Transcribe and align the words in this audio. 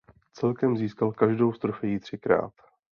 Celkem 0.33 0.77
získal 0.77 1.11
každou 1.11 1.53
z 1.53 1.59
trofejí 1.59 1.99
třikrát. 1.99 2.53